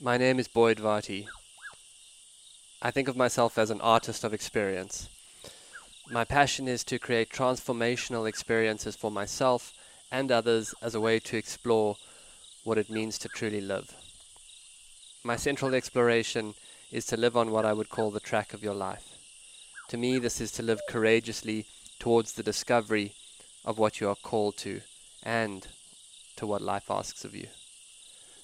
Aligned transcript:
My 0.00 0.18
name 0.18 0.38
is 0.38 0.46
Boyd 0.46 0.76
Varty. 0.76 1.26
I 2.82 2.90
think 2.90 3.08
of 3.08 3.16
myself 3.16 3.56
as 3.56 3.70
an 3.70 3.80
artist 3.80 4.24
of 4.24 4.34
experience. 4.34 5.08
My 6.10 6.22
passion 6.22 6.68
is 6.68 6.84
to 6.84 6.98
create 6.98 7.30
transformational 7.30 8.28
experiences 8.28 8.94
for 8.94 9.10
myself 9.10 9.72
and 10.12 10.30
others 10.30 10.74
as 10.82 10.94
a 10.94 11.00
way 11.00 11.18
to 11.20 11.38
explore 11.38 11.96
what 12.62 12.76
it 12.76 12.90
means 12.90 13.16
to 13.20 13.28
truly 13.28 13.62
live. 13.62 13.94
My 15.24 15.36
central 15.36 15.74
exploration 15.74 16.52
is 16.92 17.06
to 17.06 17.16
live 17.16 17.34
on 17.34 17.50
what 17.50 17.64
I 17.64 17.72
would 17.72 17.88
call 17.88 18.10
the 18.10 18.20
track 18.20 18.52
of 18.52 18.62
your 18.62 18.74
life. 18.74 19.16
To 19.88 19.96
me, 19.96 20.18
this 20.18 20.42
is 20.42 20.52
to 20.52 20.62
live 20.62 20.80
courageously 20.90 21.64
towards 21.98 22.34
the 22.34 22.42
discovery 22.42 23.14
of 23.64 23.78
what 23.78 23.98
you 23.98 24.10
are 24.10 24.14
called 24.14 24.58
to 24.58 24.82
and 25.22 25.66
to 26.36 26.46
what 26.46 26.60
life 26.60 26.90
asks 26.90 27.24
of 27.24 27.34
you. 27.34 27.46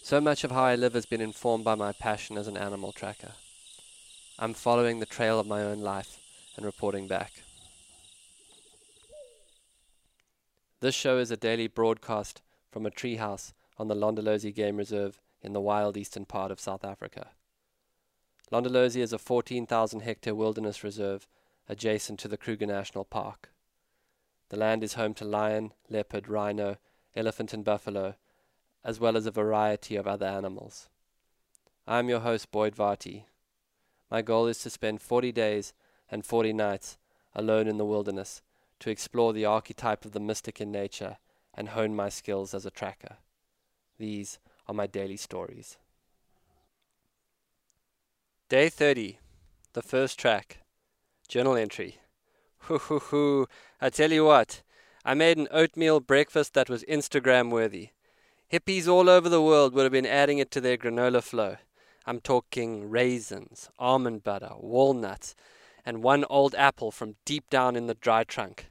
So 0.05 0.21
much 0.21 0.43
of 0.43 0.51
how 0.51 0.65
I 0.65 0.75
live 0.75 0.95
has 0.95 1.07
been 1.07 1.21
informed 1.21 1.63
by 1.63 1.77
my 1.77 1.93
passion 1.93 2.37
as 2.37 2.49
an 2.49 2.57
animal 2.57 2.91
tracker. 2.91 3.35
I'm 4.37 4.53
following 4.53 4.99
the 4.99 5.07
trail 5.07 5.39
of 5.39 5.47
my 5.47 5.63
own 5.63 5.79
life 5.79 6.19
and 6.57 6.67
reporting 6.67 7.07
back. 7.07 7.45
This 10.81 10.97
show 10.97 11.19
is 11.19 11.31
a 11.31 11.37
daily 11.37 11.69
broadcast 11.69 12.43
from 12.73 12.85
a 12.85 12.91
treehouse 12.91 13.53
on 13.79 13.87
the 13.87 13.95
Londolozi 13.95 14.53
Game 14.53 14.77
Reserve 14.77 15.21
in 15.41 15.53
the 15.53 15.61
wild 15.61 15.97
eastern 15.97 16.25
part 16.25 16.51
of 16.51 16.59
South 16.59 16.85
Africa. 16.85 17.29
Londolozi 18.51 19.01
is 19.01 19.13
a 19.13 19.19
14,000 19.19 20.01
hectare 20.01 20.35
wilderness 20.35 20.83
reserve 20.83 21.29
adjacent 21.69 22.19
to 22.19 22.27
the 22.27 22.37
Kruger 22.37 22.67
National 22.67 23.05
Park. 23.05 23.51
The 24.49 24.59
land 24.59 24.83
is 24.83 24.95
home 24.95 25.15
to 25.15 25.25
lion, 25.25 25.73
leopard, 25.89 26.29
rhino, 26.29 26.79
elephant, 27.15 27.53
and 27.53 27.65
buffalo, 27.65 28.17
as 28.85 28.99
well 28.99 29.17
as 29.17 29.27
a 29.27 29.31
variety 29.31 29.97
of 29.97 30.07
other 30.07 30.27
animals. 30.27 30.89
I 31.87 31.99
am 31.99 32.09
your 32.09 32.21
host, 32.21 32.51
Boyd 32.51 32.75
Varty. 32.75 33.25
My 34.11 34.23
goal 34.23 34.47
is 34.47 34.59
to 34.61 34.71
spend 34.71 35.01
40 35.01 35.33
days 35.33 35.73
and 36.11 36.25
40 36.25 36.53
nights 36.53 36.99
alone 37.35 37.67
in 37.67 37.79
the 37.79 37.85
wilderness 37.85 38.43
to 38.81 38.91
explore 38.91 39.33
the 39.33 39.45
archetype 39.45 40.05
of 40.05 40.13
the 40.13 40.21
mystic 40.21 40.61
in 40.61 40.71
nature 40.71 41.17
and 41.55 41.71
hone 41.71 41.95
my 41.95 42.09
skills 42.09 42.55
as 42.55 42.67
a 42.67 42.71
tracker. 42.71 43.17
These 43.99 44.39
are 44.67 44.75
my 44.75 44.87
daily 44.87 45.17
stories. 45.17 45.79
Day 48.49 48.69
30, 48.69 49.19
the 49.73 49.83
first 49.83 50.19
track. 50.19 50.59
Journal 51.29 51.57
entry. 51.57 51.99
Hoo 52.67 52.79
hoo 52.79 52.99
hoo. 52.99 53.47
I 53.81 53.89
tell 53.91 54.13
you 54.13 54.25
what, 54.25 54.63
I 55.05 55.15
made 55.15 55.39
an 55.39 55.49
oatmeal 55.51 56.01
breakfast 56.01 56.55
that 56.55 56.69
was 56.69 56.85
Instagram 56.85 57.51
worthy. 57.51 57.91
Hippies 58.53 58.87
all 58.87 59.09
over 59.09 59.31
the 59.31 59.41
world 59.41 59.73
would 59.73 59.85
have 59.85 59.93
been 59.93 60.05
adding 60.05 60.37
it 60.37 60.51
to 60.51 60.61
their 60.61 60.77
granola 60.77 61.23
flow. 61.23 61.57
I'm 62.05 62.21
talking 62.21 62.91
raisins, 62.91 63.71
almond 63.79 64.25
butter, 64.25 64.51
walnuts, 64.59 65.35
and 65.87 66.03
one 66.03 66.27
old 66.29 66.55
apple 66.57 66.91
from 66.91 67.17
deep 67.25 67.49
down 67.49 67.77
in 67.77 67.87
the 67.87 67.95
dry 67.95 68.25
trunk. 68.25 68.67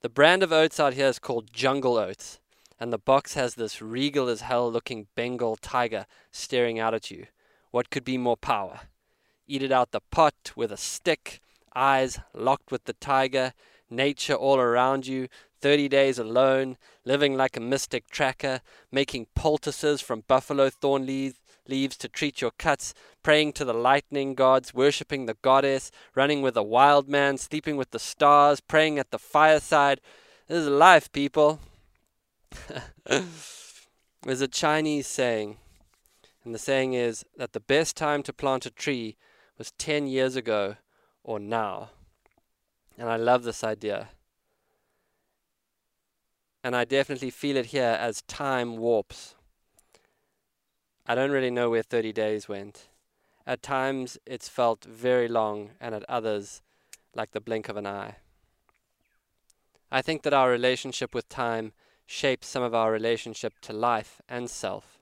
The 0.00 0.08
brand 0.08 0.42
of 0.42 0.50
oats 0.50 0.80
out 0.80 0.94
here 0.94 1.06
is 1.06 1.20
called 1.20 1.52
Jungle 1.52 1.96
Oats, 1.96 2.40
and 2.80 2.92
the 2.92 2.98
box 2.98 3.34
has 3.34 3.54
this 3.54 3.80
regal 3.80 4.26
as 4.26 4.40
hell 4.40 4.68
looking 4.68 5.06
Bengal 5.14 5.54
tiger 5.54 6.06
staring 6.32 6.80
out 6.80 6.92
at 6.92 7.12
you. 7.12 7.26
What 7.70 7.88
could 7.88 8.04
be 8.04 8.18
more 8.18 8.36
power? 8.36 8.80
Eat 9.46 9.62
it 9.62 9.70
out 9.70 9.92
the 9.92 10.00
pot 10.10 10.50
with 10.56 10.72
a 10.72 10.76
stick, 10.76 11.40
eyes 11.76 12.18
locked 12.34 12.72
with 12.72 12.82
the 12.82 12.94
tiger, 12.94 13.52
nature 13.88 14.34
all 14.34 14.58
around 14.58 15.06
you, 15.06 15.28
30 15.60 15.88
days 15.88 16.18
alone, 16.18 16.76
living 17.04 17.36
like 17.36 17.56
a 17.56 17.60
mystic 17.60 18.08
tracker, 18.10 18.60
making 18.90 19.26
poultices 19.34 20.00
from 20.00 20.24
buffalo 20.26 20.70
thorn 20.70 21.06
leaves, 21.06 21.36
leaves 21.68 21.96
to 21.98 22.08
treat 22.08 22.40
your 22.40 22.50
cuts, 22.52 22.94
praying 23.22 23.52
to 23.52 23.64
the 23.64 23.74
lightning 23.74 24.34
gods, 24.34 24.74
worshipping 24.74 25.26
the 25.26 25.36
goddess, 25.42 25.90
running 26.14 26.42
with 26.42 26.56
a 26.56 26.62
wild 26.62 27.08
man, 27.08 27.38
sleeping 27.38 27.76
with 27.76 27.90
the 27.90 27.98
stars, 27.98 28.60
praying 28.60 28.98
at 28.98 29.10
the 29.10 29.18
fireside. 29.18 30.00
This 30.48 30.58
is 30.64 30.68
life, 30.68 31.12
people. 31.12 31.60
There's 33.04 34.40
a 34.40 34.48
Chinese 34.48 35.06
saying, 35.06 35.58
and 36.44 36.54
the 36.54 36.58
saying 36.58 36.94
is 36.94 37.24
that 37.36 37.52
the 37.52 37.60
best 37.60 37.96
time 37.96 38.22
to 38.24 38.32
plant 38.32 38.66
a 38.66 38.70
tree 38.70 39.16
was 39.56 39.72
10 39.72 40.06
years 40.06 40.36
ago 40.36 40.76
or 41.22 41.38
now. 41.38 41.90
And 42.98 43.08
I 43.08 43.16
love 43.16 43.44
this 43.44 43.62
idea. 43.62 44.08
And 46.62 46.76
I 46.76 46.84
definitely 46.84 47.30
feel 47.30 47.56
it 47.56 47.66
here 47.66 47.96
as 47.98 48.22
time 48.22 48.76
warps. 48.76 49.34
I 51.06 51.14
don't 51.14 51.30
really 51.30 51.50
know 51.50 51.70
where 51.70 51.82
30 51.82 52.12
days 52.12 52.48
went. 52.48 52.88
At 53.46 53.62
times 53.62 54.18
it's 54.26 54.48
felt 54.48 54.84
very 54.84 55.26
long, 55.26 55.70
and 55.80 55.94
at 55.94 56.08
others, 56.08 56.62
like 57.14 57.32
the 57.32 57.40
blink 57.40 57.68
of 57.68 57.76
an 57.76 57.86
eye. 57.86 58.16
I 59.90 60.02
think 60.02 60.22
that 60.22 60.32
our 60.32 60.50
relationship 60.50 61.14
with 61.14 61.28
time 61.28 61.72
shapes 62.06 62.46
some 62.46 62.62
of 62.62 62.74
our 62.74 62.92
relationship 62.92 63.54
to 63.62 63.72
life 63.72 64.20
and 64.28 64.48
self. 64.48 65.00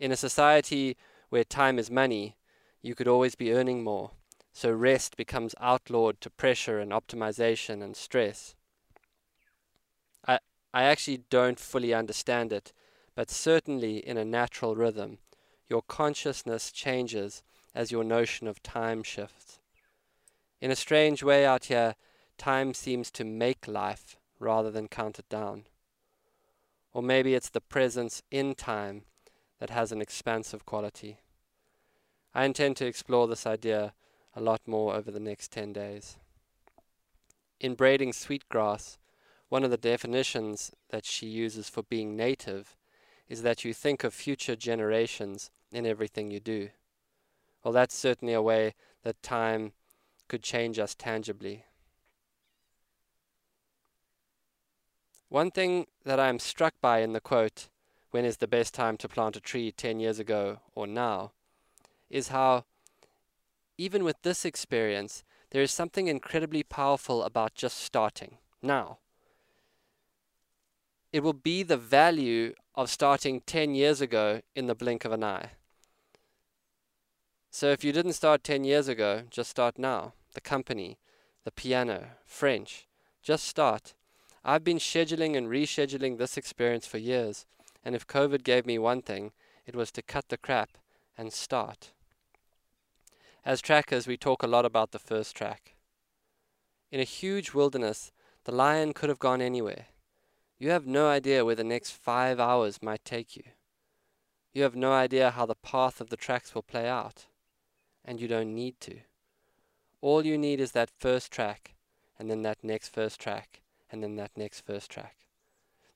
In 0.00 0.10
a 0.10 0.16
society 0.16 0.96
where 1.28 1.44
time 1.44 1.78
is 1.78 1.90
money, 1.90 2.36
you 2.82 2.96
could 2.96 3.06
always 3.06 3.36
be 3.36 3.52
earning 3.52 3.84
more, 3.84 4.10
so 4.52 4.72
rest 4.72 5.16
becomes 5.16 5.54
outlawed 5.60 6.20
to 6.20 6.30
pressure 6.30 6.80
and 6.80 6.90
optimization 6.90 7.80
and 7.80 7.96
stress. 7.96 8.55
I, 10.76 10.82
actually 10.82 11.22
don't 11.30 11.58
fully 11.58 11.94
understand 11.94 12.52
it, 12.52 12.74
but 13.14 13.30
certainly 13.30 13.96
in 13.96 14.18
a 14.18 14.26
natural 14.26 14.76
rhythm, 14.76 15.16
your 15.70 15.80
consciousness 15.80 16.70
changes 16.70 17.42
as 17.74 17.90
your 17.90 18.04
notion 18.04 18.46
of 18.46 18.62
time 18.62 19.02
shifts. 19.02 19.58
In 20.60 20.70
a 20.70 20.76
strange 20.76 21.22
way 21.22 21.46
out 21.46 21.66
here, 21.66 21.94
time 22.36 22.74
seems 22.74 23.10
to 23.12 23.24
make 23.24 23.66
life 23.66 24.18
rather 24.38 24.70
than 24.70 24.86
count 24.86 25.18
it 25.18 25.28
down. 25.30 25.64
Or 26.92 27.02
maybe 27.02 27.34
it's 27.34 27.48
the 27.48 27.62
presence 27.62 28.22
in 28.30 28.54
time 28.54 29.04
that 29.60 29.70
has 29.70 29.92
an 29.92 30.02
expansive 30.02 30.66
quality. 30.66 31.20
I 32.34 32.44
intend 32.44 32.76
to 32.76 32.86
explore 32.86 33.26
this 33.26 33.46
idea 33.46 33.94
a 34.34 34.42
lot 34.42 34.60
more 34.66 34.94
over 34.94 35.10
the 35.10 35.20
next 35.20 35.52
10 35.52 35.72
days. 35.72 36.18
In 37.60 37.74
braiding 37.74 38.12
sweetgrass, 38.12 38.98
one 39.48 39.64
of 39.64 39.70
the 39.70 39.76
definitions 39.76 40.72
that 40.90 41.04
she 41.04 41.26
uses 41.26 41.68
for 41.68 41.82
being 41.82 42.16
native 42.16 42.76
is 43.28 43.42
that 43.42 43.64
you 43.64 43.72
think 43.72 44.04
of 44.04 44.14
future 44.14 44.56
generations 44.56 45.50
in 45.72 45.86
everything 45.86 46.30
you 46.30 46.40
do. 46.40 46.70
Well, 47.62 47.72
that's 47.72 47.96
certainly 47.96 48.34
a 48.34 48.42
way 48.42 48.74
that 49.02 49.22
time 49.22 49.72
could 50.28 50.42
change 50.42 50.78
us 50.78 50.94
tangibly. 50.94 51.64
One 55.28 55.50
thing 55.50 55.86
that 56.04 56.20
I 56.20 56.28
am 56.28 56.38
struck 56.38 56.74
by 56.80 57.00
in 57.00 57.12
the 57.12 57.20
quote, 57.20 57.68
when 58.12 58.24
is 58.24 58.36
the 58.36 58.46
best 58.46 58.74
time 58.74 58.96
to 58.98 59.08
plant 59.08 59.36
a 59.36 59.40
tree 59.40 59.72
10 59.72 59.98
years 59.98 60.18
ago 60.18 60.60
or 60.74 60.86
now, 60.86 61.32
is 62.08 62.28
how, 62.28 62.64
even 63.76 64.04
with 64.04 64.22
this 64.22 64.44
experience, 64.44 65.24
there 65.50 65.62
is 65.62 65.72
something 65.72 66.06
incredibly 66.06 66.62
powerful 66.62 67.24
about 67.24 67.54
just 67.54 67.78
starting 67.78 68.38
now. 68.62 68.98
It 71.12 71.22
will 71.22 71.32
be 71.32 71.62
the 71.62 71.76
value 71.76 72.54
of 72.74 72.90
starting 72.90 73.40
10 73.40 73.74
years 73.74 74.00
ago 74.00 74.42
in 74.54 74.66
the 74.66 74.74
blink 74.74 75.04
of 75.04 75.12
an 75.12 75.24
eye. 75.24 75.52
So 77.50 77.70
if 77.70 77.82
you 77.82 77.92
didn't 77.92 78.12
start 78.12 78.44
10 78.44 78.64
years 78.64 78.86
ago, 78.86 79.22
just 79.30 79.50
start 79.50 79.78
now. 79.78 80.12
The 80.34 80.40
company, 80.42 80.98
the 81.44 81.50
piano, 81.50 82.08
French, 82.26 82.86
just 83.22 83.44
start. 83.44 83.94
I've 84.44 84.62
been 84.62 84.78
scheduling 84.78 85.36
and 85.36 85.48
rescheduling 85.48 86.18
this 86.18 86.36
experience 86.36 86.86
for 86.86 86.98
years, 86.98 87.46
and 87.82 87.94
if 87.94 88.06
COVID 88.06 88.44
gave 88.44 88.66
me 88.66 88.78
one 88.78 89.00
thing, 89.00 89.32
it 89.64 89.74
was 89.74 89.90
to 89.92 90.02
cut 90.02 90.28
the 90.28 90.36
crap 90.36 90.76
and 91.16 91.32
start. 91.32 91.92
As 93.44 93.62
trackers, 93.62 94.06
we 94.06 94.16
talk 94.16 94.42
a 94.42 94.46
lot 94.46 94.64
about 94.64 94.90
the 94.90 94.98
first 94.98 95.34
track. 95.34 95.76
In 96.92 97.00
a 97.00 97.04
huge 97.04 97.54
wilderness, 97.54 98.12
the 98.44 98.52
lion 98.52 98.92
could 98.92 99.08
have 99.08 99.18
gone 99.18 99.40
anywhere. 99.40 99.86
You 100.58 100.70
have 100.70 100.86
no 100.86 101.08
idea 101.08 101.44
where 101.44 101.54
the 101.54 101.64
next 101.64 101.90
five 101.90 102.40
hours 102.40 102.82
might 102.82 103.04
take 103.04 103.36
you. 103.36 103.44
You 104.54 104.62
have 104.62 104.74
no 104.74 104.92
idea 104.92 105.32
how 105.32 105.44
the 105.44 105.54
path 105.54 106.00
of 106.00 106.08
the 106.08 106.16
tracks 106.16 106.54
will 106.54 106.62
play 106.62 106.88
out. 106.88 107.26
And 108.04 108.20
you 108.20 108.28
don't 108.28 108.54
need 108.54 108.80
to. 108.80 109.00
All 110.00 110.24
you 110.24 110.38
need 110.38 110.60
is 110.60 110.72
that 110.72 110.90
first 110.98 111.30
track, 111.30 111.74
and 112.18 112.30
then 112.30 112.42
that 112.42 112.62
next 112.62 112.88
first 112.88 113.20
track, 113.20 113.60
and 113.90 114.02
then 114.02 114.16
that 114.16 114.30
next 114.36 114.60
first 114.60 114.90
track. 114.90 115.16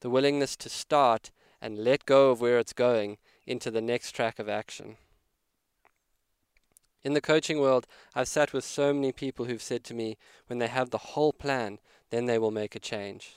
The 0.01 0.11
willingness 0.11 0.57
to 0.57 0.69
start 0.69 1.31
and 1.63 1.79
let 1.79 2.05
go 2.05 2.31
of 2.31 2.41
where 2.41 2.59
it's 2.59 2.73
going 2.73 3.19
into 3.47 3.71
the 3.71 3.81
next 3.81 4.13
track 4.13 4.39
of 4.39 4.49
action. 4.49 4.97
In 7.03 7.15
the 7.15 7.21
coaching 7.21 7.61
world, 7.61 7.87
I've 8.15 8.29
sat 8.29 8.53
with 8.53 8.65
so 8.65 8.93
many 8.93 9.13
people 9.13 9.47
who've 9.47 9.63
said 9.63 9.85
to 9.85 9.95
me, 9.95 10.19
when 10.49 10.59
they 10.59 10.69
have 10.69 10.91
the 10.91 10.99
whole 10.99 11.33
plan, 11.33 11.79
then 12.11 12.27
they 12.27 12.39
will 12.39 12.51
make 12.51 12.75
a 12.75 12.81
change. 12.81 13.37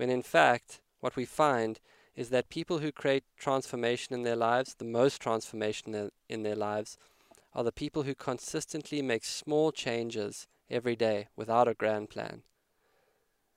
When 0.00 0.08
in 0.08 0.22
fact, 0.22 0.80
what 1.00 1.14
we 1.14 1.26
find 1.26 1.78
is 2.16 2.30
that 2.30 2.48
people 2.48 2.78
who 2.78 2.90
create 2.90 3.24
transformation 3.36 4.14
in 4.14 4.22
their 4.22 4.34
lives, 4.34 4.72
the 4.72 4.86
most 4.86 5.20
transformation 5.20 6.10
in 6.26 6.42
their 6.42 6.56
lives, 6.56 6.96
are 7.52 7.64
the 7.64 7.70
people 7.70 8.04
who 8.04 8.14
consistently 8.14 9.02
make 9.02 9.26
small 9.26 9.72
changes 9.72 10.46
every 10.70 10.96
day 10.96 11.28
without 11.36 11.68
a 11.68 11.74
grand 11.74 12.08
plan. 12.08 12.44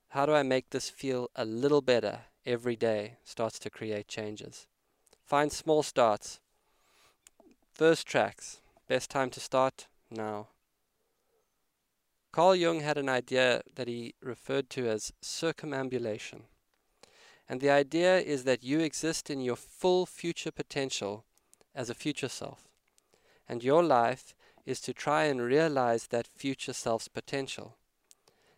How 0.10 0.26
do 0.26 0.34
I 0.34 0.44
make 0.44 0.72
this 0.72 0.90
feel 0.90 1.30
a 1.34 1.46
little 1.46 1.82
better 1.82 2.26
every 2.46 2.76
day 2.76 3.20
starts 3.24 3.58
to 3.60 3.70
create 3.70 4.10
changes. 4.10 4.68
Find 5.26 5.50
small 5.50 5.82
starts. 5.82 6.42
First 7.72 8.06
tracks. 8.06 8.60
Best 8.90 9.10
time 9.10 9.30
to 9.30 9.40
start? 9.40 9.88
Now. 10.12 10.50
Carl 12.34 12.56
Jung 12.56 12.80
had 12.80 12.98
an 12.98 13.10
idea 13.10 13.62
that 13.76 13.88
he 13.88 14.16
referred 14.20 14.68
to 14.72 14.90
as 14.90 15.14
circumambulation. 15.22 16.46
And 17.48 17.62
the 17.62 17.70
idea 17.70 18.18
is 18.18 18.44
that 18.46 18.64
you 18.64 18.80
exist 18.80 19.30
in 19.30 19.40
your 19.40 19.56
full 19.56 20.08
future 20.08 20.52
potential 20.52 21.26
as 21.76 21.92
a 21.92 21.94
future 21.94 22.28
self. 22.28 22.68
And 23.48 23.64
your 23.64 23.84
life 23.84 24.34
is 24.66 24.82
to 24.82 24.94
try 24.94 25.26
and 25.26 25.42
realize 25.42 26.08
that 26.08 26.28
future 26.28 26.74
self's 26.74 27.08
potential. 27.08 27.78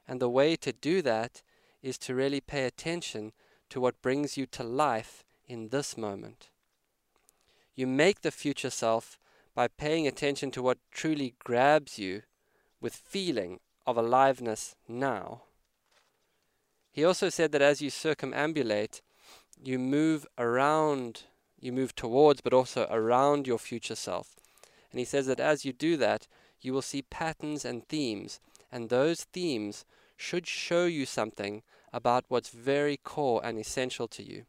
And 0.08 0.22
the 0.22 0.30
way 0.30 0.56
to 0.56 0.72
do 0.72 1.02
that 1.02 1.42
is 1.84 1.98
to 1.98 2.16
really 2.16 2.40
pay 2.40 2.66
attention 2.66 3.34
to 3.72 3.82
what 3.82 4.02
brings 4.02 4.38
you 4.38 4.46
to 4.46 4.64
life 4.64 5.26
in 5.48 5.68
this 5.68 5.98
moment. 5.98 6.50
You 7.76 7.88
make 7.88 8.22
the 8.22 8.32
future 8.32 8.70
self 8.70 9.20
by 9.54 9.68
paying 9.68 10.08
attention 10.08 10.50
to 10.52 10.64
what 10.64 10.78
truly 10.92 11.34
grabs 11.44 12.00
you 12.00 12.22
with 12.86 12.94
feeling 12.94 13.60
of 13.88 13.98
aliveness 13.98 14.76
now. 14.88 15.42
He 16.92 17.04
also 17.04 17.30
said 17.30 17.52
that 17.52 17.64
as 17.64 17.82
you 17.82 17.90
circumambulate, 17.90 19.02
you 19.60 19.80
move 19.80 20.28
around, 20.38 21.24
you 21.60 21.72
move 21.72 21.96
towards, 21.96 22.42
but 22.42 22.54
also 22.54 22.86
around 22.92 23.48
your 23.48 23.58
future 23.58 23.96
self. 23.96 24.36
And 24.92 25.00
he 25.00 25.04
says 25.04 25.26
that 25.26 25.40
as 25.40 25.66
you 25.66 25.74
do 25.74 25.98
that, 25.98 26.28
you 26.62 26.74
will 26.74 26.84
see 26.84 27.02
patterns 27.02 27.66
and 27.66 27.84
themes, 27.88 28.40
and 28.72 28.90
those 28.90 29.24
themes 29.24 29.84
should 30.16 30.46
show 30.46 30.86
you 30.86 31.08
something 31.08 31.64
about 31.92 32.26
what's 32.28 32.50
very 32.50 32.98
core 32.98 33.42
and 33.44 33.58
essential 33.58 34.08
to 34.10 34.22
you. 34.22 34.46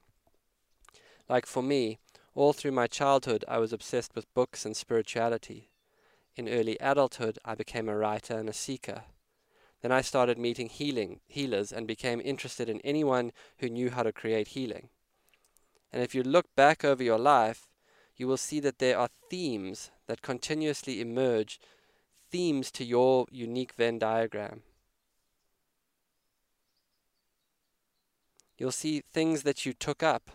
Like 1.27 1.47
for 1.47 1.63
me, 1.63 1.97
all 2.35 2.53
through 2.53 2.73
my 2.73 2.87
childhood, 2.87 3.47
I 3.49 3.57
was 3.57 3.73
obsessed 3.73 4.15
with 4.15 4.35
books 4.35 4.67
and 4.67 4.77
spirituality. 4.77 5.71
In 6.37 6.51
early 6.51 6.77
adulthood, 6.81 7.39
I 7.47 7.55
became 7.55 7.89
a 7.89 7.97
writer 7.97 8.39
and 8.39 8.49
a 8.49 8.53
seeker. 8.53 9.05
Then 9.81 9.91
I 9.91 10.03
started 10.03 10.39
meeting 10.39 10.69
healing 10.69 11.21
healers 11.27 11.73
and 11.73 11.87
became 11.87 12.21
interested 12.21 12.69
in 12.69 12.81
anyone 12.83 13.33
who 13.59 13.71
knew 13.71 13.91
how 13.91 14.03
to 14.03 14.13
create 14.13 14.49
healing. 14.49 14.91
And 15.93 16.03
if 16.03 16.15
you 16.15 16.23
look 16.23 16.55
back 16.55 16.85
over 16.85 17.03
your 17.03 17.19
life, 17.19 17.69
you 18.17 18.27
will 18.27 18.37
see 18.37 18.61
that 18.61 18.79
there 18.79 18.99
are 18.99 19.09
themes 19.31 19.91
that 20.07 20.23
continuously 20.23 21.01
emerge, 21.01 21.59
themes 22.31 22.71
to 22.73 22.85
your 22.85 23.27
unique 23.31 23.73
Venn 23.75 23.99
diagram. 23.99 24.63
You'll 28.59 28.73
see 28.73 29.03
things 29.13 29.43
that 29.43 29.65
you 29.65 29.73
took 29.73 30.03
up 30.03 30.31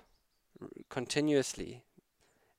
continuously, 0.90 1.84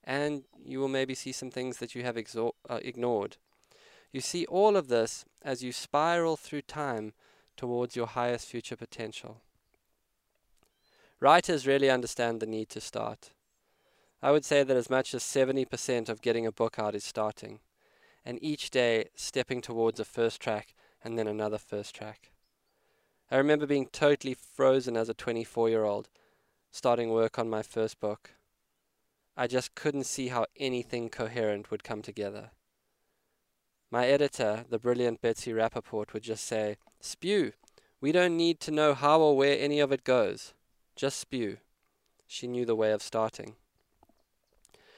and 0.04 0.44
you 0.64 0.80
will 0.80 0.88
maybe 0.88 1.14
see 1.14 1.32
some 1.32 1.50
things 1.50 1.78
that 1.78 1.94
you 1.94 2.02
have 2.02 2.16
uh, 2.16 2.78
ignored. 2.82 3.36
You 4.12 4.20
see 4.20 4.44
all 4.46 4.76
of 4.76 4.88
this 4.88 5.24
as 5.42 5.62
you 5.62 5.72
spiral 5.72 6.36
through 6.36 6.62
time 6.62 7.12
towards 7.56 7.96
your 7.96 8.06
highest 8.06 8.46
future 8.46 8.76
potential. 8.76 9.40
Writers 11.20 11.66
really 11.66 11.88
understand 11.88 12.40
the 12.40 12.46
need 12.46 12.68
to 12.70 12.80
start. 12.80 13.30
I 14.20 14.30
would 14.30 14.44
say 14.44 14.62
that 14.62 14.76
as 14.76 14.90
much 14.90 15.14
as 15.14 15.22
70% 15.22 16.08
of 16.08 16.22
getting 16.22 16.46
a 16.46 16.52
book 16.52 16.78
out 16.78 16.94
is 16.94 17.04
starting, 17.04 17.60
and 18.24 18.38
each 18.42 18.70
day 18.70 19.06
stepping 19.14 19.60
towards 19.60 19.98
a 19.98 20.04
first 20.04 20.40
track 20.40 20.74
and 21.02 21.18
then 21.18 21.26
another 21.26 21.58
first 21.58 21.94
track. 21.94 22.30
I 23.30 23.36
remember 23.36 23.66
being 23.66 23.86
totally 23.86 24.34
frozen 24.34 24.96
as 24.96 25.08
a 25.08 25.14
24 25.14 25.68
year 25.68 25.84
old, 25.84 26.08
starting 26.70 27.10
work 27.10 27.38
on 27.38 27.48
my 27.48 27.62
first 27.62 27.98
book. 27.98 28.32
I 29.36 29.46
just 29.46 29.74
couldn't 29.74 30.04
see 30.04 30.28
how 30.28 30.46
anything 30.58 31.08
coherent 31.08 31.70
would 31.70 31.84
come 31.84 32.02
together. 32.02 32.50
My 33.90 34.06
editor, 34.06 34.64
the 34.68 34.78
brilliant 34.78 35.20
Betsy 35.20 35.52
Rappaport, 35.52 36.12
would 36.12 36.22
just 36.22 36.44
say, 36.44 36.76
Spew. 37.00 37.52
We 38.00 38.10
don't 38.10 38.36
need 38.36 38.58
to 38.60 38.70
know 38.72 38.94
how 38.94 39.20
or 39.20 39.36
where 39.36 39.56
any 39.58 39.78
of 39.78 39.92
it 39.92 40.02
goes. 40.02 40.54
Just 40.96 41.20
spew. 41.20 41.58
She 42.26 42.48
knew 42.48 42.66
the 42.66 42.74
way 42.74 42.90
of 42.90 43.00
starting. 43.00 43.54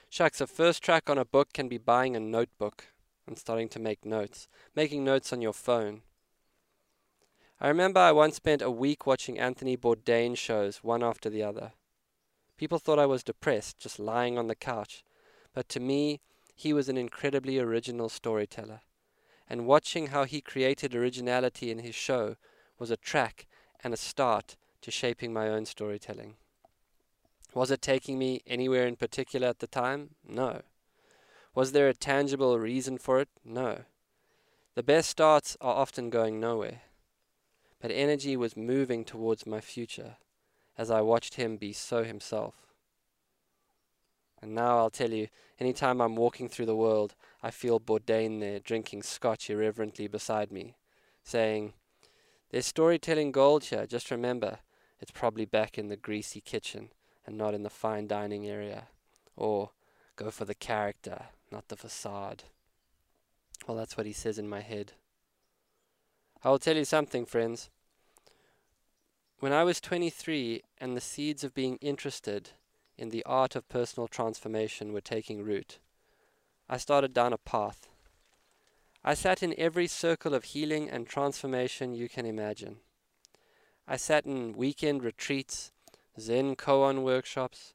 Shucks, 0.09 0.41
a 0.41 0.47
first 0.47 0.83
track 0.83 1.11
on 1.11 1.19
a 1.19 1.25
book 1.25 1.53
can 1.53 1.69
be 1.69 1.77
buying 1.77 2.17
a 2.17 2.21
notebook 2.21 2.87
and 3.27 3.39
starting 3.39 3.69
to 3.71 3.79
make 3.79 4.05
notes, 4.05 4.49
making 4.75 5.05
notes 5.05 5.33
on 5.33 5.43
your 5.43 5.53
phone. 5.53 6.01
I 7.61 7.69
remember 7.69 8.01
I 8.01 8.13
once 8.13 8.37
spent 8.37 8.63
a 8.63 8.71
week 8.71 9.07
watching 9.07 9.39
Anthony 9.39 9.77
Bourdain 9.77 10.37
shows, 10.37 10.79
one 10.79 11.03
after 11.03 11.29
the 11.29 11.43
other. 11.43 11.73
People 12.65 12.79
thought 12.79 12.99
I 12.99 13.05
was 13.05 13.23
depressed, 13.23 13.79
just 13.79 13.99
lying 13.99 14.39
on 14.39 14.47
the 14.47 14.55
couch, 14.55 15.05
but 15.53 15.69
to 15.69 15.81
me, 15.81 16.23
he 16.55 16.73
was 16.73 16.89
an 16.89 16.97
incredibly 16.97 17.59
original 17.59 18.09
storyteller, 18.09 18.81
and 19.51 19.67
watching 19.67 20.07
how 20.07 20.25
he 20.25 20.41
created 20.41 20.95
originality 20.95 21.71
in 21.71 21.81
his 21.81 21.95
show 21.95 22.37
was 22.79 22.91
a 22.91 22.97
track 22.97 23.47
and 23.83 23.93
a 23.93 23.99
start 23.99 24.57
to 24.81 24.91
shaping 24.91 25.31
my 25.31 25.47
own 25.47 25.67
storytelling. 25.67 26.37
Was 27.53 27.71
it 27.71 27.83
taking 27.83 28.19
me 28.19 28.41
anywhere 28.47 28.87
in 28.87 28.97
particular 28.97 29.49
at 29.49 29.59
the 29.59 29.67
time? 29.67 30.15
No. 30.27 30.63
Was 31.55 31.73
there 31.73 31.91
a 31.91 31.93
tangible 31.93 32.59
reason 32.59 32.97
for 32.97 33.21
it? 33.21 33.29
No. 33.45 33.83
The 34.75 34.83
best 34.83 35.11
starts 35.11 35.55
are 35.61 35.75
often 35.75 36.09
going 36.09 36.41
nowhere. 36.41 36.81
But 37.79 37.91
energy 37.91 38.39
was 38.39 38.57
moving 38.57 39.05
towards 39.05 39.45
my 39.45 39.61
future 39.61 40.17
as 40.77 40.91
I 40.91 41.01
watched 41.01 41.35
him 41.35 41.57
be 41.57 41.73
so 41.73 42.05
himself. 42.05 42.55
And 44.41 44.55
now 44.55 44.79
I'll 44.79 44.91
tell 44.91 45.11
you, 45.11 45.29
any 45.59 45.73
time 45.73 46.01
I'm 46.01 46.17
walking 46.17 46.49
through 46.49 46.67
the 46.67 46.77
world, 46.77 47.15
I 47.43 47.51
feel 47.51 47.81
Bourdain 47.81 48.41
there 48.41 48.61
drinking 48.61 49.03
scotch 49.03 49.49
irreverently 49.49 50.09
beside 50.09 50.51
me, 50.53 50.77
saying, 51.23 51.73
There's 52.51 52.67
storytelling 52.67 53.33
gold 53.33 53.65
here, 53.65 53.87
just 53.87 54.11
remember, 54.11 54.59
it's 55.01 55.11
probably 55.11 55.45
back 55.45 55.79
in 55.79 55.89
the 55.89 55.97
greasy 55.97 56.41
kitchen 56.41 56.91
and 57.27 57.39
not 57.39 57.55
in 57.55 57.63
the 57.63 57.71
fine 57.71 58.07
dining 58.07 58.47
area. 58.47 58.89
Or, 59.37 59.71
go 60.17 60.31
for 60.31 60.45
the 60.45 60.55
character, 60.55 61.27
not 61.51 61.69
the 61.69 61.77
facade. 61.77 62.45
Well, 63.67 63.77
that's 63.77 63.97
what 63.97 64.07
he 64.07 64.13
says 64.13 64.39
in 64.39 64.49
my 64.49 64.61
head. 64.61 64.93
I 66.43 66.51
will 66.51 66.59
tell 66.59 66.77
you 66.77 66.85
something, 66.85 67.25
friends. 67.25 67.71
When 69.41 69.53
I 69.53 69.65
was 69.65 69.81
23 69.81 70.63
and 70.79 70.97
the 70.97 71.01
seeds 71.01 71.45
of 71.45 71.55
being 71.55 71.77
interested 71.77 72.51
in 72.97 73.11
the 73.11 73.25
art 73.25 73.57
of 73.57 73.69
personal 73.69 74.09
transformation 74.09 74.93
were 74.93 75.01
taking 75.01 75.43
root, 75.43 75.81
I 76.69 76.77
started 76.77 77.13
down 77.13 77.33
a 77.33 77.39
path. 77.39 77.89
I 79.03 79.15
sat 79.15 79.43
in 79.43 79.55
every 79.59 79.87
circle 79.87 80.35
of 80.35 80.45
healing 80.45 80.89
and 80.89 81.07
transformation 81.07 81.95
you 81.95 82.09
can 82.09 82.25
imagine. 82.25 82.77
I 83.87 83.97
sat 83.97 84.25
in 84.25 84.53
weekend 84.53 85.03
retreats, 85.03 85.73
Zen 86.19 86.57
koan 86.57 87.03
workshops, 87.03 87.75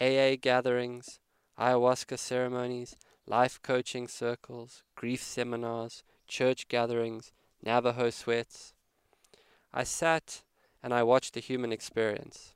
AA 0.00 0.36
gatherings, 0.40 1.18
ayahuasca 1.58 2.18
ceremonies, 2.18 2.96
life 3.26 3.60
coaching 3.62 4.08
circles, 4.08 4.84
grief 4.94 5.22
seminars, 5.22 6.02
church 6.26 6.68
gatherings, 6.68 7.32
Navajo 7.62 8.08
sweats. 8.08 8.72
I 9.74 9.84
sat 9.84 10.42
and 10.82 10.94
I 10.94 11.02
watched 11.02 11.34
the 11.34 11.40
human 11.40 11.72
experience. 11.72 12.54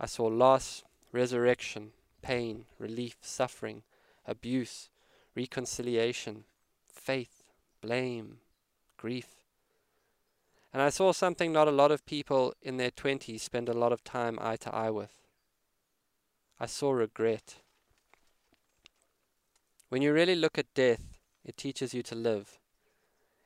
I 0.00 0.06
saw 0.06 0.24
loss, 0.24 0.82
resurrection, 1.12 1.92
pain, 2.22 2.64
relief, 2.78 3.16
suffering, 3.20 3.82
abuse, 4.26 4.88
reconciliation, 5.34 6.44
faith, 6.86 7.44
blame, 7.80 8.38
grief. 8.96 9.28
And 10.72 10.80
I 10.80 10.88
saw 10.88 11.12
something 11.12 11.52
not 11.52 11.68
a 11.68 11.72
lot 11.72 11.90
of 11.90 12.06
people 12.06 12.54
in 12.62 12.78
their 12.78 12.90
20s 12.90 13.40
spend 13.40 13.68
a 13.68 13.74
lot 13.74 13.92
of 13.92 14.02
time 14.04 14.38
eye 14.40 14.56
to 14.56 14.74
eye 14.74 14.90
with. 14.90 15.12
I 16.58 16.66
saw 16.66 16.92
regret. 16.92 17.56
When 19.88 20.00
you 20.00 20.12
really 20.12 20.36
look 20.36 20.56
at 20.56 20.72
death, 20.74 21.18
it 21.44 21.56
teaches 21.56 21.92
you 21.92 22.02
to 22.04 22.14
live. 22.14 22.58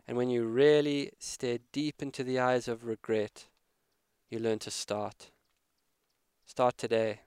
And 0.07 0.17
when 0.17 0.31
you 0.31 0.45
really 0.45 1.11
stare 1.19 1.59
deep 1.73 2.01
into 2.01 2.23
the 2.23 2.39
eyes 2.39 2.69
of 2.69 2.85
regret, 2.85 3.47
you 4.31 4.39
learn 4.39 4.59
to 4.61 4.71
start. 4.71 5.31
Start 6.45 6.77
today. 6.77 7.21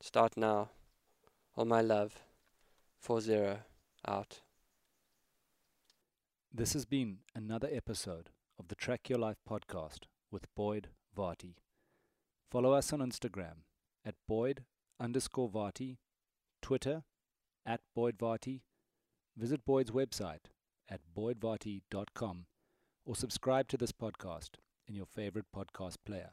Start 0.00 0.36
now. 0.36 0.70
All 1.56 1.64
my 1.64 1.80
love. 1.80 2.18
4-0 3.06 3.58
out. 4.06 4.40
This 6.52 6.72
has 6.72 6.84
been 6.84 7.18
another 7.34 7.68
episode 7.72 8.30
of 8.58 8.68
the 8.68 8.74
Track 8.74 9.08
Your 9.08 9.18
Life 9.18 9.38
podcast 9.48 10.00
with 10.30 10.52
Boyd 10.54 10.88
Varty. 11.16 11.54
Follow 12.50 12.72
us 12.72 12.92
on 12.92 13.00
Instagram 13.00 13.64
at 14.04 14.14
Boyd 14.28 14.64
underscore 15.00 15.48
Varty, 15.48 15.98
Twitter 16.60 17.04
at 17.64 17.80
Boyd 17.94 18.18
Varty, 18.18 18.60
visit 19.36 19.64
Boyd's 19.64 19.90
website 19.90 20.50
at 20.88 21.00
boydvarty.com, 21.16 22.46
or 23.04 23.16
subscribe 23.16 23.68
to 23.68 23.76
this 23.76 23.92
podcast 23.92 24.56
in 24.92 24.96
your 24.96 25.06
favorite 25.06 25.46
podcast 25.56 25.96
player. 26.04 26.28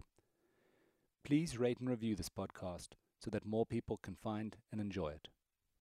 Please 1.23 1.57
rate 1.57 1.79
and 1.79 1.89
review 1.89 2.13
this 2.13 2.27
podcast 2.27 2.89
so 3.17 3.29
that 3.31 3.45
more 3.45 3.65
people 3.65 3.97
can 4.03 4.15
find 4.15 4.57
and 4.69 4.81
enjoy 4.81 5.07
it. 5.11 5.29